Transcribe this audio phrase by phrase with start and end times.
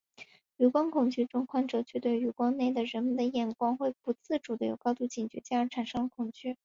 [0.57, 6.57] 余光恐惧症患者却对余光内的人们的眼光会不自主的有高度警觉进而产生了恐惧。